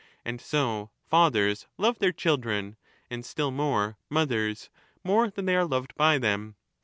[0.25, 2.75] And so fathers love their Jp ^ children—
[3.11, 4.71] and still more mothers—
[5.03, 6.55] more than they are ^^^^ loved by them.